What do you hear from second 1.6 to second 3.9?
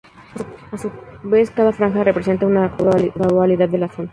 franja representa una cualidad de la